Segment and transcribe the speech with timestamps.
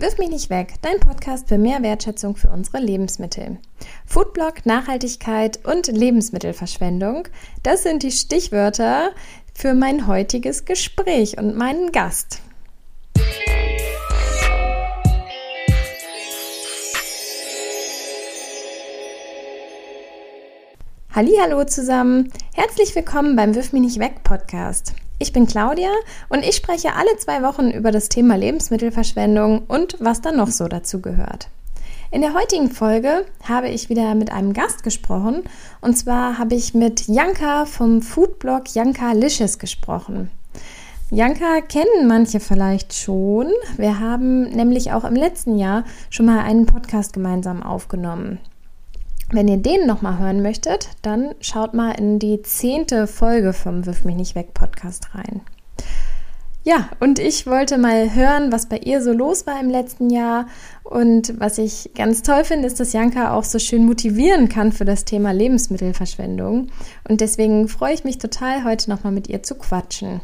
[0.00, 3.58] Wirf mich nicht weg, dein Podcast für mehr Wertschätzung für unsere Lebensmittel.
[4.06, 7.26] Foodblog, Nachhaltigkeit und Lebensmittelverschwendung,
[7.64, 9.10] das sind die Stichwörter
[9.54, 12.40] für mein heutiges Gespräch und meinen Gast.
[21.12, 24.94] Hallo zusammen, herzlich willkommen beim Wirf mich nicht weg Podcast.
[25.20, 25.90] Ich bin Claudia
[26.28, 30.68] und ich spreche alle zwei Wochen über das Thema Lebensmittelverschwendung und was dann noch so
[30.68, 31.48] dazu gehört.
[32.12, 35.42] In der heutigen Folge habe ich wieder mit einem Gast gesprochen
[35.80, 40.30] und zwar habe ich mit Janka vom Foodblog Janka Licious gesprochen.
[41.10, 43.48] Janka kennen manche vielleicht schon.
[43.76, 48.38] Wir haben nämlich auch im letzten Jahr schon mal einen Podcast gemeinsam aufgenommen.
[49.30, 54.04] Wenn ihr den nochmal hören möchtet, dann schaut mal in die zehnte Folge vom Wirf
[54.04, 55.42] mich nicht weg Podcast rein.
[56.64, 60.46] Ja, und ich wollte mal hören, was bei ihr so los war im letzten Jahr.
[60.82, 64.84] Und was ich ganz toll finde, ist, dass Janka auch so schön motivieren kann für
[64.84, 66.68] das Thema Lebensmittelverschwendung.
[67.08, 70.20] Und deswegen freue ich mich total, heute nochmal mit ihr zu quatschen.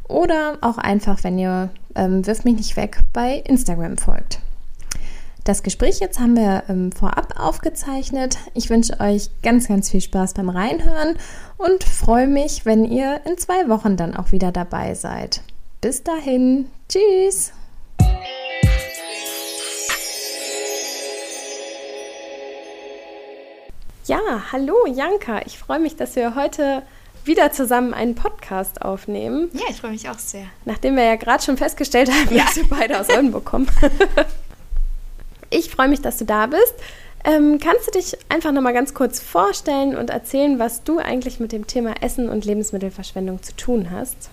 [0.10, 4.42] oder auch einfach, wenn ihr ähm, Wirf mich nicht weg bei Instagram folgt.
[5.48, 8.38] Das Gespräch jetzt haben wir ähm, vorab aufgezeichnet.
[8.54, 11.16] Ich wünsche euch ganz, ganz viel Spaß beim Reinhören
[11.56, 15.40] und freue mich, wenn ihr in zwei Wochen dann auch wieder dabei seid.
[15.80, 17.54] Bis dahin, tschüss!
[24.04, 24.20] Ja,
[24.52, 26.84] hallo Janka, ich freue mich, dass wir heute
[27.24, 29.48] wieder zusammen einen Podcast aufnehmen.
[29.54, 30.48] Ja, ich freue mich auch sehr.
[30.66, 32.44] Nachdem wir ja gerade schon festgestellt haben, ja.
[32.44, 33.68] dass wir beide aus Oldenburg kommen.
[35.50, 36.76] Ich freue mich, dass du da bist.
[37.24, 41.52] Ähm, kannst du dich einfach nochmal ganz kurz vorstellen und erzählen, was du eigentlich mit
[41.52, 44.30] dem Thema Essen und Lebensmittelverschwendung zu tun hast?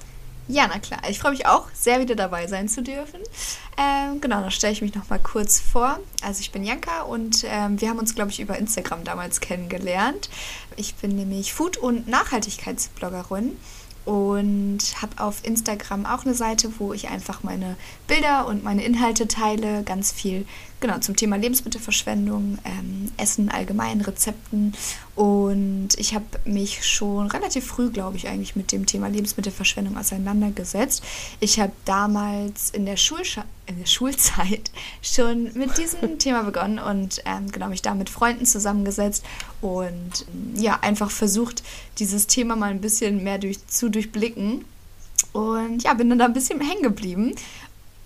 [0.46, 1.00] Ja, na klar.
[1.08, 3.20] Ich freue mich auch, sehr wieder dabei sein zu dürfen.
[3.78, 5.98] Ähm, genau, dann stelle ich mich nochmal kurz vor.
[6.22, 10.28] Also ich bin Janka und ähm, wir haben uns, glaube ich, über Instagram damals kennengelernt.
[10.76, 13.56] Ich bin nämlich Food- und Nachhaltigkeitsbloggerin
[14.04, 17.76] und habe auf Instagram auch eine Seite, wo ich einfach meine
[18.06, 20.46] Bilder und meine Inhalte teile, ganz viel
[20.84, 24.74] genau zum Thema Lebensmittelverschwendung, ähm, Essen allgemein, Rezepten
[25.14, 31.02] und ich habe mich schon relativ früh, glaube ich, eigentlich mit dem Thema Lebensmittelverschwendung auseinandergesetzt.
[31.40, 34.70] Ich habe damals in der, Schulscha in der Schulzeit
[35.02, 39.24] schon mit diesem Thema begonnen und ähm, genau mich da mit Freunden zusammengesetzt
[39.62, 41.62] und ja, einfach versucht,
[41.98, 44.66] dieses Thema mal ein bisschen mehr durch, zu durchblicken.
[45.32, 47.34] Und ja, bin dann da ein bisschen hängen geblieben.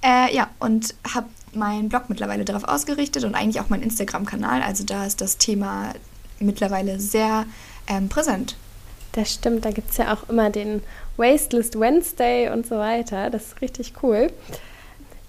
[0.00, 4.62] Äh, ja, und habe meinen Blog mittlerweile darauf ausgerichtet und eigentlich auch meinen Instagram-Kanal.
[4.62, 5.92] Also da ist das Thema
[6.38, 7.46] mittlerweile sehr
[7.86, 8.56] ähm, präsent.
[9.12, 10.82] Das stimmt, da gibt es ja auch immer den
[11.16, 13.30] Wasteless Wednesday und so weiter.
[13.30, 14.28] Das ist richtig cool.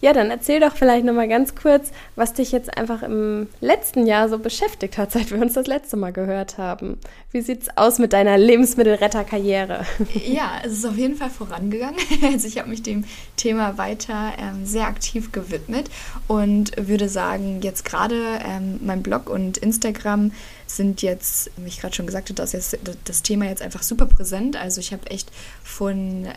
[0.02, 4.30] Ja, dann erzähl doch vielleicht nochmal ganz kurz, was dich jetzt einfach im letzten Jahr
[4.30, 6.98] so beschäftigt hat, seit wir uns das letzte Mal gehört haben.
[7.32, 9.86] Wie sieht's aus mit deiner Lebensmittelretterkarriere?
[10.30, 12.00] Ja, es ist auf jeden Fall vorangegangen.
[12.24, 13.06] Also ich habe mich dem
[13.38, 15.90] Thema weiter ähm, sehr aktiv gewidmet
[16.28, 20.31] und würde sagen, jetzt gerade ähm, mein Blog und Instagram
[20.72, 24.56] sind jetzt, wie ich gerade schon gesagt habe, das, das Thema jetzt einfach super präsent.
[24.56, 25.31] Also ich habe echt
[25.63, 26.28] von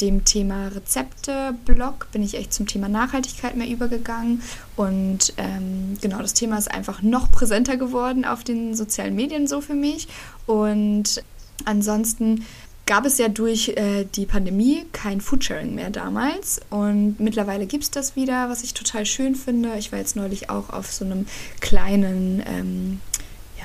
[0.00, 4.42] dem Thema Rezepte-Blog bin ich echt zum Thema Nachhaltigkeit mehr übergegangen.
[4.76, 9.60] Und ähm, genau, das Thema ist einfach noch präsenter geworden auf den sozialen Medien so
[9.60, 10.08] für mich.
[10.46, 11.22] Und
[11.64, 12.44] ansonsten
[12.86, 17.90] gab es ja durch äh, die Pandemie kein Foodsharing mehr damals und mittlerweile gibt es
[17.90, 19.76] das wieder, was ich total schön finde.
[19.78, 21.26] Ich war jetzt neulich auch auf so einem
[21.60, 23.00] kleinen ähm,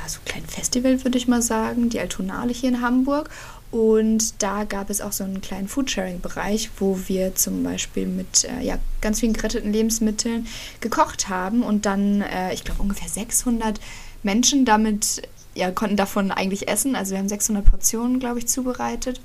[0.10, 3.30] so ein kleines Festival, würde ich mal sagen, die Altonale hier in Hamburg.
[3.70, 8.64] Und da gab es auch so einen kleinen Foodsharing-Bereich, wo wir zum Beispiel mit äh,
[8.64, 10.48] ja, ganz vielen geretteten Lebensmitteln
[10.80, 13.80] gekocht haben und dann, äh, ich glaube, ungefähr 600
[14.24, 15.22] Menschen damit
[15.54, 16.96] ja, konnten davon eigentlich essen.
[16.96, 19.20] Also wir haben 600 Portionen, glaube ich, zubereitet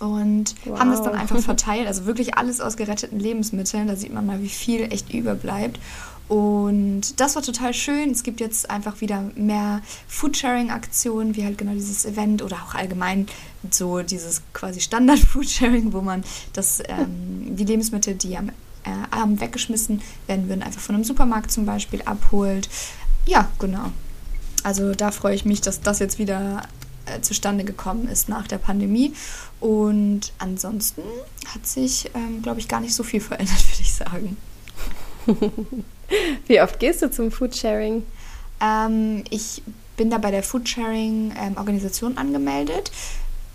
[0.00, 0.80] und wow.
[0.80, 1.86] haben das dann einfach verteilt.
[1.86, 3.86] Also wirklich alles aus geretteten Lebensmitteln.
[3.86, 5.78] Da sieht man mal, wie viel echt überbleibt.
[6.28, 8.10] Und das war total schön.
[8.10, 13.26] Es gibt jetzt einfach wieder mehr Foodsharing-Aktionen, wie halt genau dieses Event oder auch allgemein
[13.68, 18.52] so dieses quasi Standard-Foodsharing, wo man das, ähm, die Lebensmittel, die am äh,
[19.10, 22.68] Abend weggeschmissen werden würden, einfach von einem Supermarkt zum Beispiel abholt.
[23.26, 23.90] Ja, genau.
[24.62, 26.62] Also da freue ich mich, dass das jetzt wieder
[27.10, 29.12] äh, zustande gekommen ist nach der Pandemie.
[29.60, 31.02] Und ansonsten
[31.52, 34.36] hat sich, ähm, glaube ich, gar nicht so viel verändert, würde ich sagen.
[36.46, 38.04] Wie oft gehst du zum Foodsharing?
[38.60, 39.62] Ähm, ich
[39.96, 42.90] bin da bei der Foodsharing-Organisation ähm, angemeldet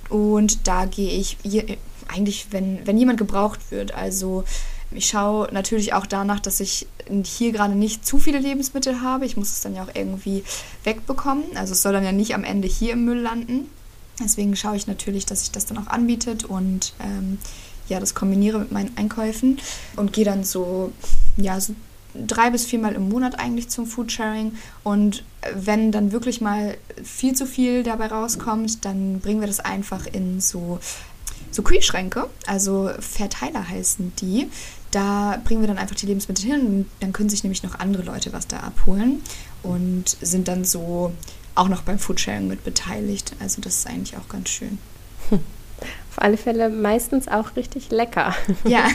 [0.10, 1.78] und da gehe ich je,
[2.08, 3.94] eigentlich, wenn, wenn jemand gebraucht wird.
[3.94, 4.44] Also
[4.92, 6.88] ich schaue natürlich auch danach, dass ich
[7.24, 9.26] hier gerade nicht zu viele Lebensmittel habe.
[9.26, 10.44] Ich muss es dann ja auch irgendwie
[10.84, 11.44] wegbekommen.
[11.56, 13.70] Also es soll dann ja nicht am Ende hier im Müll landen.
[14.20, 17.38] Deswegen schaue ich natürlich, dass sich das dann auch anbietet und ähm,
[17.88, 19.60] ja, das kombiniere mit meinen Einkäufen
[19.96, 20.92] und gehe dann so,
[21.38, 21.76] ja, so
[22.16, 24.56] drei bis viermal im Monat eigentlich zum Foodsharing.
[24.84, 25.24] Und
[25.54, 30.40] wenn dann wirklich mal viel zu viel dabei rauskommt, dann bringen wir das einfach in
[30.40, 30.80] so,
[31.56, 32.28] so Kühlschränke.
[32.46, 34.50] Also Verteiler heißen die.
[34.92, 38.04] Da bringen wir dann einfach die Lebensmittel hin und dann können sich nämlich noch andere
[38.04, 39.22] Leute was da abholen
[39.64, 41.12] und sind dann so
[41.56, 43.34] auch noch beim Foodsharing mit beteiligt.
[43.40, 44.78] Also das ist eigentlich auch ganz schön.
[45.32, 48.34] Auf alle Fälle meistens auch richtig lecker.
[48.66, 48.88] Ja.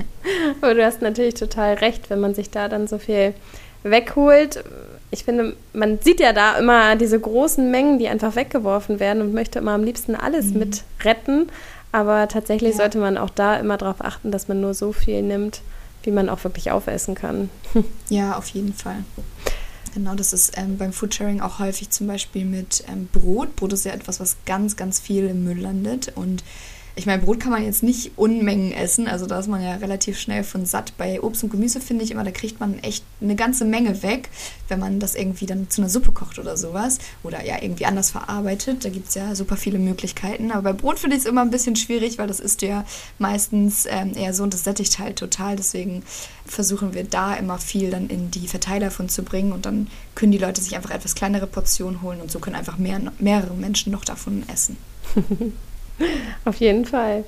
[0.62, 3.34] Aber du hast natürlich total recht, wenn man sich da dann so viel
[3.82, 4.64] wegholt.
[5.10, 9.34] Ich finde, man sieht ja da immer diese großen Mengen, die einfach weggeworfen werden und
[9.34, 10.58] möchte immer am liebsten alles mhm.
[10.60, 11.48] mit retten.
[11.92, 12.76] Aber tatsächlich ja.
[12.78, 15.60] sollte man auch da immer darauf achten, dass man nur so viel nimmt,
[16.02, 17.50] wie man auch wirklich aufessen kann.
[18.08, 19.04] Ja, auf jeden Fall.
[19.94, 23.56] Genau, das ist ähm, beim Foodsharing auch häufig zum Beispiel mit ähm, Brot.
[23.56, 26.42] Brot ist ja etwas, was ganz, ganz viel im Müll landet und
[26.94, 30.18] ich meine, Brot kann man jetzt nicht Unmengen essen, also da ist man ja relativ
[30.18, 30.92] schnell von satt.
[30.98, 34.28] Bei Obst und Gemüse finde ich immer, da kriegt man echt eine ganze Menge weg,
[34.68, 38.10] wenn man das irgendwie dann zu einer Suppe kocht oder sowas oder ja irgendwie anders
[38.10, 38.84] verarbeitet.
[38.84, 40.50] Da gibt es ja super viele Möglichkeiten.
[40.50, 42.84] Aber bei Brot finde ich es immer ein bisschen schwierig, weil das ist ja
[43.18, 45.56] meistens ähm, eher so und das sättigt halt total.
[45.56, 46.02] Deswegen
[46.44, 50.32] versuchen wir da immer viel dann in die Verteiler von zu bringen und dann können
[50.32, 53.92] die Leute sich einfach etwas kleinere Portionen holen und so können einfach mehr, mehrere Menschen
[53.92, 54.76] noch davon essen.
[56.44, 57.24] Auf jeden Fall.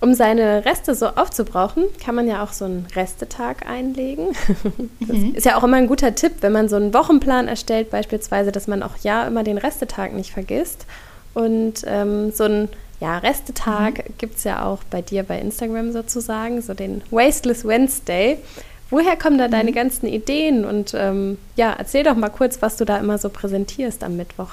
[0.00, 4.28] Um seine Reste so aufzubrauchen, kann man ja auch so einen Restetag einlegen.
[5.00, 5.34] Das mhm.
[5.34, 8.66] ist ja auch immer ein guter Tipp, wenn man so einen Wochenplan erstellt, beispielsweise, dass
[8.66, 10.86] man auch ja immer den Restetag nicht vergisst.
[11.32, 12.68] Und ähm, so ein
[13.00, 14.14] ja, Restetag mhm.
[14.18, 18.38] gibt es ja auch bei dir bei Instagram sozusagen, so den Wasteless Wednesday.
[18.90, 19.52] Woher kommen da mhm.
[19.52, 20.64] deine ganzen Ideen?
[20.64, 24.50] Und ähm, ja, erzähl doch mal kurz, was du da immer so präsentierst am Mittwoch.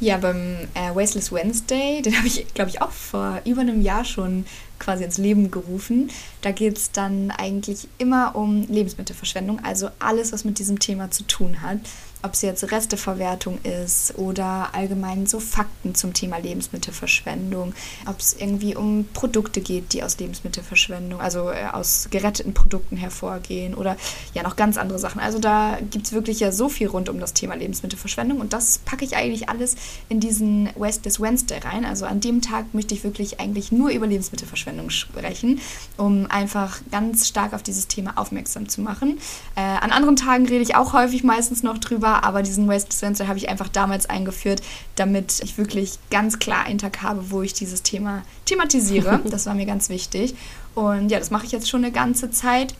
[0.00, 4.04] Ja, beim äh, Wasteless Wednesday, den habe ich, glaube ich, auch vor über einem Jahr
[4.04, 4.46] schon
[4.78, 6.10] quasi ins Leben gerufen.
[6.40, 11.24] Da geht es dann eigentlich immer um Lebensmittelverschwendung, also alles, was mit diesem Thema zu
[11.24, 11.80] tun hat
[12.22, 17.74] ob es jetzt Resteverwertung ist oder allgemein so Fakten zum Thema Lebensmittelverschwendung,
[18.06, 23.74] ob es irgendwie um Produkte geht, die aus Lebensmittelverschwendung, also äh, aus geretteten Produkten hervorgehen
[23.74, 23.96] oder
[24.34, 25.20] ja noch ganz andere Sachen.
[25.20, 28.78] Also da gibt es wirklich ja so viel rund um das Thema Lebensmittelverschwendung und das
[28.78, 29.76] packe ich eigentlich alles
[30.08, 31.84] in diesen Wasteless Wednesday rein.
[31.84, 35.60] Also an dem Tag möchte ich wirklich eigentlich nur über Lebensmittelverschwendung sprechen,
[35.96, 39.18] um einfach ganz stark auf dieses Thema aufmerksam zu machen.
[39.54, 42.96] Äh, an anderen Tagen rede ich auch häufig meistens noch drüber, war, aber diesen Waste
[42.96, 44.62] Sensor habe ich einfach damals eingeführt,
[44.96, 49.20] damit ich wirklich ganz klar einen Tag habe, wo ich dieses Thema thematisiere.
[49.30, 50.34] das war mir ganz wichtig.
[50.74, 52.74] Und ja, das mache ich jetzt schon eine ganze Zeit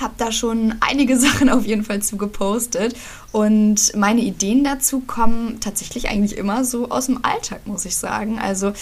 [0.00, 2.96] habe da schon einige Sachen auf jeden Fall zu gepostet.
[3.32, 8.38] Und meine Ideen dazu kommen tatsächlich eigentlich immer so aus dem Alltag, muss ich sagen.
[8.38, 8.72] Also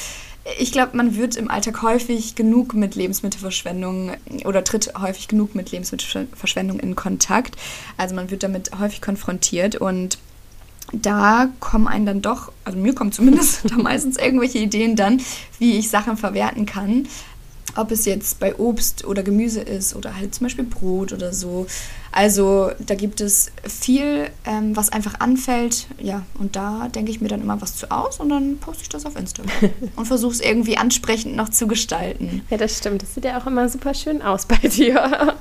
[0.58, 4.12] ich glaube, man wird im Alltag häufig genug mit Lebensmittelverschwendung
[4.44, 7.56] oder tritt häufig genug mit Lebensmittelverschwendung in Kontakt.
[7.96, 10.18] Also man wird damit häufig konfrontiert und
[10.92, 15.20] da kommen einen dann doch, also mir kommen zumindest da meistens irgendwelche Ideen dann,
[15.58, 17.08] wie ich Sachen verwerten kann
[17.76, 21.66] ob es jetzt bei Obst oder Gemüse ist oder halt zum Beispiel Brot oder so.
[22.12, 25.86] Also da gibt es viel, ähm, was einfach anfällt.
[26.00, 28.88] Ja, und da denke ich mir dann immer was zu aus und dann poste ich
[28.88, 32.42] das auf Instagram und versuche es irgendwie ansprechend noch zu gestalten.
[32.48, 33.02] Ja, das stimmt.
[33.02, 35.36] Das sieht ja auch immer super schön aus bei dir.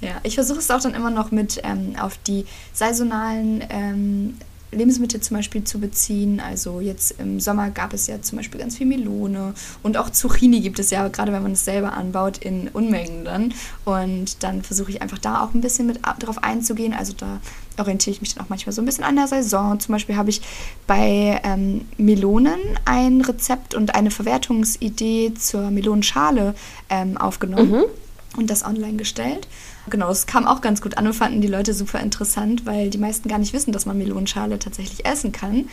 [0.00, 2.44] ja, ich versuche es auch dann immer noch mit ähm, auf die
[2.74, 4.34] saisonalen ähm,
[4.70, 6.40] Lebensmittel zum Beispiel zu beziehen.
[6.40, 10.60] Also jetzt im Sommer gab es ja zum Beispiel ganz viel Melone und auch Zucchini
[10.60, 13.54] gibt es ja, gerade wenn man es selber anbaut, in Unmengen dann.
[13.84, 16.92] Und dann versuche ich einfach da auch ein bisschen mit drauf einzugehen.
[16.92, 17.40] Also da
[17.78, 19.78] orientiere ich mich dann auch manchmal so ein bisschen an der Saison.
[19.80, 20.42] Zum Beispiel habe ich
[20.86, 26.54] bei ähm, Melonen ein Rezept und eine Verwertungsidee zur Melonenschale
[26.90, 27.84] ähm, aufgenommen mhm.
[28.36, 29.48] und das online gestellt.
[29.88, 32.98] Genau, es kam auch ganz gut an und fanden die Leute super interessant, weil die
[32.98, 35.68] meisten gar nicht wissen, dass man Melonenschale tatsächlich essen kann.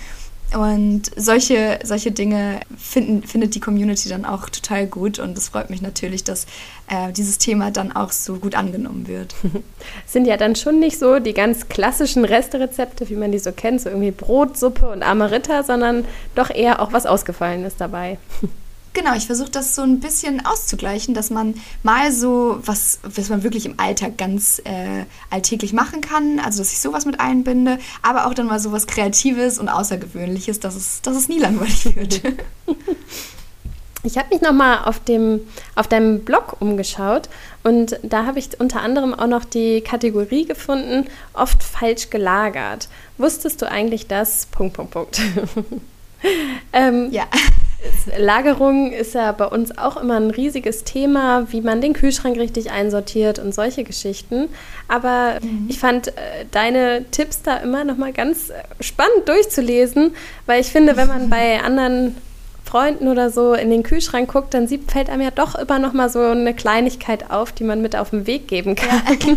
[0.54, 5.70] Und solche, solche Dinge finden, findet die Community dann auch total gut und es freut
[5.70, 6.46] mich natürlich, dass
[6.88, 9.36] äh, dieses Thema dann auch so gut angenommen wird.
[10.06, 13.82] Sind ja dann schon nicht so die ganz klassischen Resterezepte, wie man die so kennt,
[13.82, 16.06] so irgendwie Brotsuppe und Amarita, sondern
[16.36, 18.18] doch eher auch was Ausgefallenes dabei.
[18.96, 23.44] Genau, ich versuche das so ein bisschen auszugleichen, dass man mal so was, was man
[23.44, 28.26] wirklich im Alltag ganz äh, alltäglich machen kann, also dass ich sowas mit einbinde, aber
[28.26, 32.22] auch dann mal so was Kreatives und Außergewöhnliches, dass es, dass es nie langweilig wird.
[34.06, 35.02] Ich habe mich nochmal auf,
[35.74, 37.28] auf deinem Blog umgeschaut
[37.64, 42.88] und da habe ich unter anderem auch noch die Kategorie gefunden, oft falsch gelagert.
[43.18, 44.46] Wusstest du eigentlich das?
[44.46, 45.22] Punkt, Punkt, Punkt.
[46.74, 47.24] ähm, ja.
[48.18, 52.72] Lagerung ist ja bei uns auch immer ein riesiges Thema, wie man den Kühlschrank richtig
[52.72, 54.50] einsortiert und solche Geschichten.
[54.88, 55.66] Aber mhm.
[55.70, 56.12] ich fand äh,
[56.52, 60.16] deine Tipps da immer noch mal ganz äh, spannend durchzulesen,
[60.46, 62.16] weil ich finde, wenn man bei anderen
[62.66, 65.94] Freunden oder so in den Kühlschrank guckt, dann sieht, fällt einem ja doch immer noch
[65.94, 69.02] mal so eine Kleinigkeit auf, die man mit auf den Weg geben kann.
[69.08, 69.36] Ja.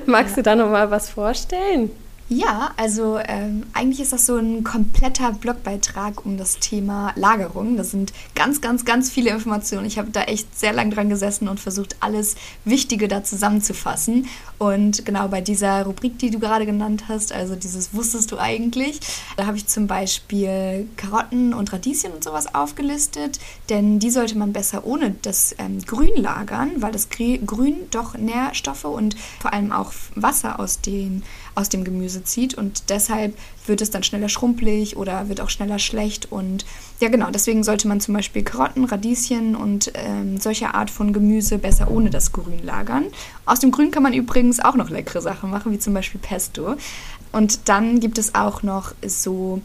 [0.06, 0.36] Magst ja.
[0.36, 1.90] du da noch mal was vorstellen?
[2.32, 7.76] Ja, also ähm, eigentlich ist das so ein kompletter Blogbeitrag um das Thema Lagerung.
[7.76, 9.84] Das sind ganz, ganz, ganz viele Informationen.
[9.84, 14.28] Ich habe da echt sehr lange dran gesessen und versucht, alles Wichtige da zusammenzufassen.
[14.58, 19.00] Und genau bei dieser Rubrik, die du gerade genannt hast, also dieses Wusstest du eigentlich,
[19.36, 24.52] da habe ich zum Beispiel Karotten und Radieschen und sowas aufgelistet, denn die sollte man
[24.52, 29.92] besser ohne das ähm, Grün lagern, weil das Grün doch Nährstoffe und vor allem auch
[30.14, 33.36] Wasser aus den aus dem Gemüse zieht und deshalb
[33.66, 36.64] wird es dann schneller schrumpelig oder wird auch schneller schlecht und
[37.00, 41.58] ja genau, deswegen sollte man zum Beispiel Karotten, Radieschen und ähm, solche Art von Gemüse
[41.58, 43.06] besser ohne das Grün lagern.
[43.46, 46.76] Aus dem Grün kann man übrigens auch noch leckere Sachen machen, wie zum Beispiel Pesto.
[47.32, 49.62] Und dann gibt es auch noch so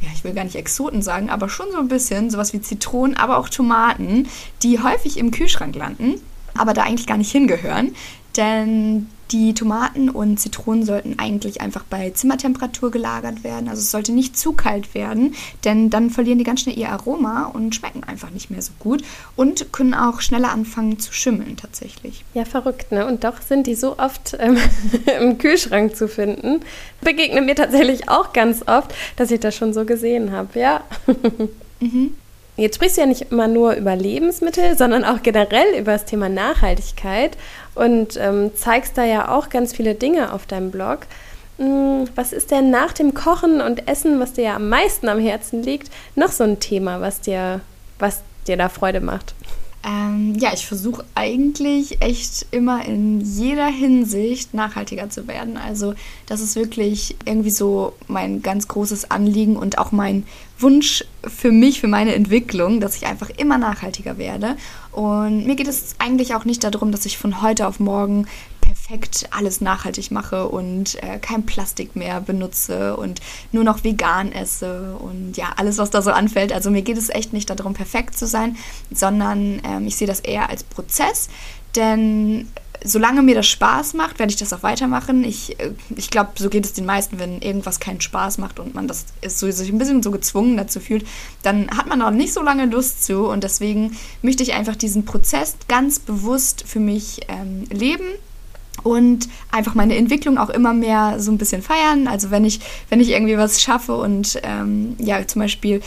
[0.00, 3.16] ja, ich will gar nicht Exoten sagen, aber schon so ein bisschen, sowas wie Zitronen,
[3.16, 4.28] aber auch Tomaten,
[4.62, 6.20] die häufig im Kühlschrank landen,
[6.56, 7.94] aber da eigentlich gar nicht hingehören.
[8.36, 13.68] Denn die Tomaten und Zitronen sollten eigentlich einfach bei Zimmertemperatur gelagert werden.
[13.68, 17.44] Also es sollte nicht zu kalt werden, denn dann verlieren die ganz schnell ihr Aroma
[17.44, 19.02] und schmecken einfach nicht mehr so gut
[19.36, 22.24] und können auch schneller anfangen zu schimmeln tatsächlich.
[22.34, 23.06] Ja, verrückt, ne?
[23.06, 24.56] Und doch sind die so oft ähm,
[25.20, 26.60] im Kühlschrank zu finden.
[27.00, 30.84] Begegnet mir tatsächlich auch ganz oft, dass ich das schon so gesehen habe, ja.
[31.80, 32.14] mhm.
[32.58, 36.28] Jetzt sprichst du ja nicht immer nur über Lebensmittel, sondern auch generell über das Thema
[36.28, 37.38] Nachhaltigkeit
[37.76, 41.06] und ähm, zeigst da ja auch ganz viele Dinge auf deinem Blog.
[41.58, 45.20] Hm, was ist denn nach dem Kochen und Essen, was dir ja am meisten am
[45.20, 47.60] Herzen liegt, noch so ein Thema, was dir,
[48.00, 49.34] was dir da Freude macht?
[49.86, 55.56] Ähm, ja, ich versuche eigentlich echt immer in jeder Hinsicht nachhaltiger zu werden.
[55.56, 55.94] Also
[56.26, 60.24] das ist wirklich irgendwie so mein ganz großes Anliegen und auch mein
[60.58, 64.56] Wunsch für mich, für meine Entwicklung, dass ich einfach immer nachhaltiger werde.
[64.90, 68.26] Und mir geht es eigentlich auch nicht darum, dass ich von heute auf morgen
[68.88, 73.20] perfekt alles nachhaltig mache und äh, kein Plastik mehr benutze und
[73.52, 76.52] nur noch vegan esse und ja, alles, was da so anfällt.
[76.52, 78.56] Also mir geht es echt nicht darum, perfekt zu sein,
[78.90, 81.28] sondern ähm, ich sehe das eher als Prozess,
[81.76, 82.48] denn
[82.82, 85.22] solange mir das Spaß macht, werde ich das auch weitermachen.
[85.22, 88.74] Ich, äh, ich glaube, so geht es den meisten, wenn irgendwas keinen Spaß macht und
[88.74, 91.06] man das ist so, sich ein bisschen so gezwungen dazu fühlt,
[91.42, 93.26] dann hat man auch nicht so lange Lust zu.
[93.26, 98.06] Und deswegen möchte ich einfach diesen Prozess ganz bewusst für mich ähm, leben
[98.82, 102.06] und einfach meine Entwicklung auch immer mehr so ein bisschen feiern.
[102.06, 105.80] Also wenn ich, wenn ich irgendwie was schaffe und ähm, ja, zum Beispiel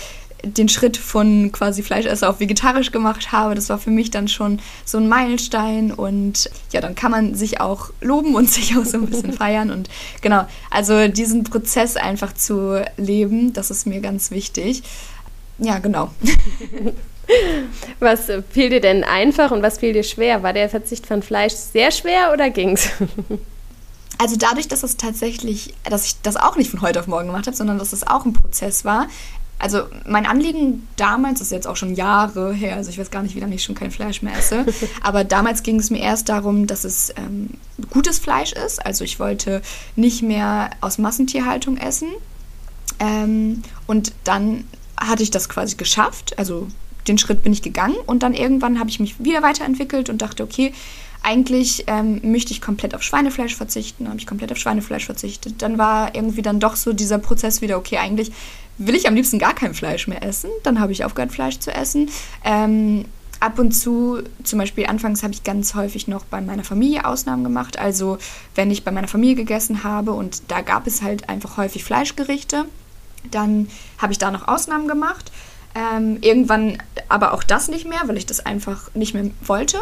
[0.43, 4.59] den Schritt von quasi Fleischesser auf vegetarisch gemacht habe, das war für mich dann schon
[4.85, 8.97] so ein Meilenstein und ja, dann kann man sich auch loben und sich auch so
[8.97, 9.89] ein bisschen feiern und
[10.21, 14.83] genau, also diesen Prozess einfach zu leben, das ist mir ganz wichtig.
[15.59, 16.09] Ja, genau.
[17.99, 20.43] Was fiel dir denn einfach und was fiel dir schwer?
[20.43, 22.89] War der Verzicht von Fleisch sehr schwer oder ging's?
[24.17, 27.47] Also dadurch, dass es tatsächlich, dass ich das auch nicht von heute auf morgen gemacht
[27.47, 29.07] habe, sondern dass es auch ein Prozess war.
[29.57, 33.21] Also mein Anliegen damals das ist jetzt auch schon Jahre her, also ich weiß gar
[33.21, 34.65] nicht, wie lange ich schon kein Fleisch mehr esse,
[35.03, 37.51] aber damals ging es mir erst darum, dass es ähm,
[37.91, 38.83] gutes Fleisch ist.
[38.85, 39.61] Also ich wollte
[39.95, 42.09] nicht mehr aus Massentierhaltung essen.
[42.99, 44.65] Ähm, und dann
[44.97, 46.37] hatte ich das quasi geschafft.
[46.37, 46.67] Also
[47.07, 50.43] den Schritt bin ich gegangen und dann irgendwann habe ich mich wieder weiterentwickelt und dachte,
[50.43, 50.73] okay,
[51.23, 55.61] eigentlich ähm, möchte ich komplett auf Schweinefleisch verzichten, habe ich komplett auf Schweinefleisch verzichtet.
[55.61, 58.31] Dann war irgendwie dann doch so dieser Prozess wieder, okay, eigentlich
[58.77, 60.49] will ich am liebsten gar kein Fleisch mehr essen.
[60.63, 62.09] Dann habe ich aufgehört, Fleisch zu essen.
[62.43, 63.05] Ähm,
[63.39, 67.43] ab und zu, zum Beispiel anfangs habe ich ganz häufig noch bei meiner Familie Ausnahmen
[67.43, 67.77] gemacht.
[67.77, 68.17] Also
[68.55, 72.65] wenn ich bei meiner Familie gegessen habe und da gab es halt einfach häufig Fleischgerichte,
[73.29, 73.67] Dann
[73.99, 75.31] habe ich da noch Ausnahmen gemacht.
[75.73, 79.77] Ähm, irgendwann aber auch das nicht mehr, weil ich das einfach nicht mehr wollte.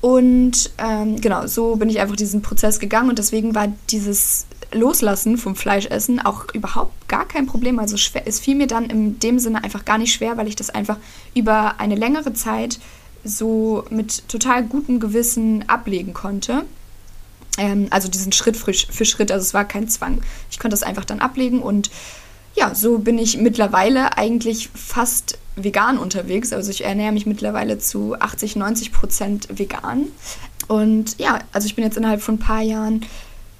[0.00, 5.38] Und ähm, genau, so bin ich einfach diesen Prozess gegangen und deswegen war dieses Loslassen
[5.38, 7.78] vom Fleischessen auch überhaupt gar kein Problem.
[7.78, 10.56] Also schwer, es fiel mir dann in dem Sinne einfach gar nicht schwer, weil ich
[10.56, 10.98] das einfach
[11.34, 12.78] über eine längere Zeit
[13.24, 16.64] so mit total gutem Gewissen ablegen konnte.
[17.56, 20.22] Ähm, also diesen Schritt für, für Schritt, also es war kein Zwang.
[20.50, 21.90] Ich konnte das einfach dann ablegen und
[22.58, 26.52] ja, so bin ich mittlerweile eigentlich fast vegan unterwegs.
[26.52, 30.08] Also ich ernähre mich mittlerweile zu 80, 90 Prozent vegan.
[30.66, 33.06] Und ja, also ich bin jetzt innerhalb von ein paar Jahren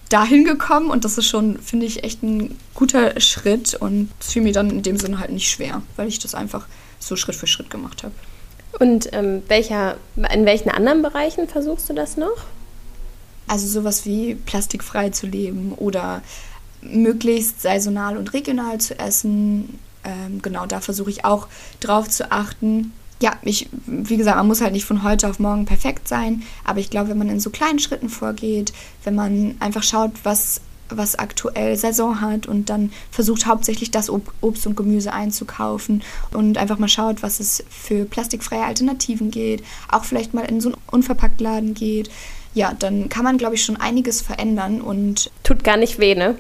[0.09, 4.43] dahin gekommen und das ist schon, finde ich, echt ein guter Schritt und es fiel
[4.43, 6.67] mir dann in dem Sinne halt nicht schwer, weil ich das einfach
[6.99, 8.15] so Schritt für Schritt gemacht habe.
[8.79, 12.37] Und ähm, welcher, in welchen anderen Bereichen versuchst du das noch?
[13.47, 16.23] Also sowas wie plastikfrei zu leben oder
[16.83, 19.79] möglichst saisonal und regional zu essen.
[20.05, 21.49] Ähm, genau, da versuche ich auch
[21.81, 22.93] drauf zu achten.
[23.21, 26.79] Ja, ich, wie gesagt, man muss halt nicht von heute auf morgen perfekt sein, aber
[26.79, 31.17] ich glaube, wenn man in so kleinen Schritten vorgeht, wenn man einfach schaut, was, was
[31.17, 36.89] aktuell Saison hat und dann versucht hauptsächlich das Obst und Gemüse einzukaufen und einfach mal
[36.89, 42.11] schaut, was es für plastikfreie Alternativen geht, auch vielleicht mal in so einen Unverpacktladen geht,
[42.59, 45.31] ja, dann kann man, glaube ich, schon einiges verändern und.
[45.45, 46.35] Tut gar nicht weh, ne?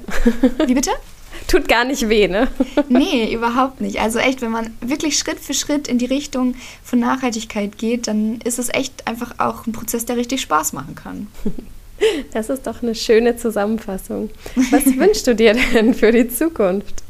[0.67, 0.91] Wie bitte?
[1.47, 2.49] Tut gar nicht weh, ne?
[2.89, 4.01] nee, überhaupt nicht.
[4.01, 8.41] Also echt, wenn man wirklich Schritt für Schritt in die Richtung von Nachhaltigkeit geht, dann
[8.43, 11.29] ist es echt einfach auch ein Prozess, der richtig Spaß machen kann.
[12.33, 14.31] Das ist doch eine schöne Zusammenfassung.
[14.71, 17.03] Was wünschst du dir denn für die Zukunft?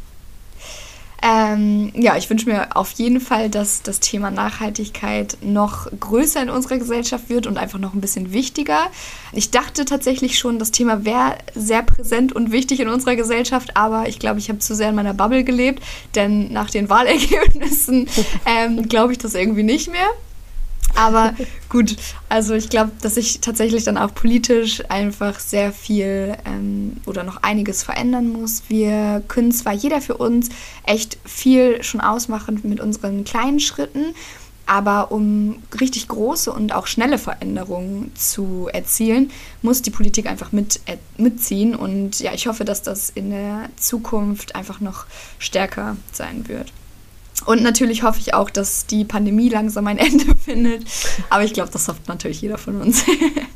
[1.29, 6.49] Ähm, ja, ich wünsche mir auf jeden Fall, dass das Thema Nachhaltigkeit noch größer in
[6.49, 8.87] unserer Gesellschaft wird und einfach noch ein bisschen wichtiger.
[9.33, 14.09] Ich dachte tatsächlich schon, das Thema wäre sehr präsent und wichtig in unserer Gesellschaft, aber
[14.09, 15.83] ich glaube, ich habe zu sehr in meiner Bubble gelebt,
[16.15, 18.09] denn nach den Wahlergebnissen
[18.47, 20.09] ähm, glaube ich das irgendwie nicht mehr.
[20.99, 21.33] Aber
[21.69, 21.97] gut,
[22.29, 27.45] also ich glaube, dass ich tatsächlich dann auch politisch einfach sehr viel ähm, oder noch
[27.45, 28.65] einiges verändern muss.
[28.67, 30.49] Wir können zwar jeder für uns
[30.85, 34.07] echt viel schon ausmachen mit unseren kleinen Schritten,
[34.67, 39.31] aber um richtig große und auch schnelle Veränderungen zu erzielen,
[39.63, 41.77] muss die Politik einfach mit, äh, mitziehen.
[41.77, 45.07] Und ja, ich hoffe, dass das in der Zukunft einfach noch
[45.39, 46.73] stärker sein wird.
[47.47, 50.85] Und natürlich hoffe ich auch, dass die Pandemie langsam ein Ende findet.
[51.31, 53.05] Aber ich glaube, das hofft natürlich jeder von uns.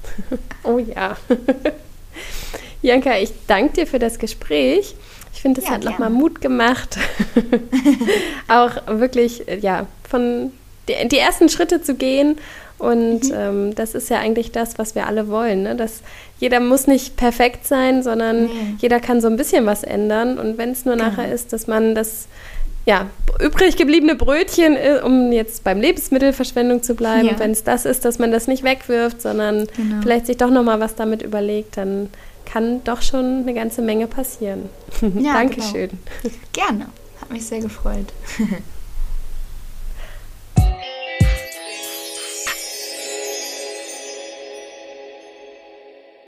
[0.63, 1.17] oh ja.
[2.83, 4.95] Janka, ich danke dir für das Gespräch.
[5.35, 6.99] Ich finde, es ja, hat nochmal Mut gemacht,
[8.49, 10.53] auch wirklich, ja, von
[10.89, 12.37] die, die, ersten Schritte zu gehen.
[12.79, 13.35] Und mhm.
[13.35, 15.63] ähm, das ist ja eigentlich das, was wir alle wollen.
[15.63, 15.77] Ne?
[15.77, 16.03] Dass
[16.41, 18.51] jeder muss nicht perfekt sein, sondern nee.
[18.79, 20.39] jeder kann so ein bisschen was ändern.
[20.39, 21.11] Und wenn es nur genau.
[21.11, 22.27] nachher ist, dass man das
[22.85, 23.07] ja,
[23.41, 27.39] übrig gebliebene Brötchen, äh, um jetzt beim Lebensmittelverschwendung zu bleiben, ja.
[27.39, 30.03] wenn es das ist, dass man das nicht wegwirft, sondern genau.
[30.03, 32.09] vielleicht sich doch nochmal was damit überlegt, dann
[32.45, 34.69] kann doch schon eine ganze Menge passieren.
[35.19, 35.91] Ja, Dankeschön.
[36.23, 36.35] Genau.
[36.53, 36.87] Gerne.
[37.21, 38.07] Hat mich sehr gefreut.